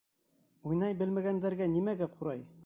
Уйнай 0.69 0.97
белмәгәндәргә 1.03 1.69
нимәгә 1.75 2.09
ҡурай? 2.17 2.43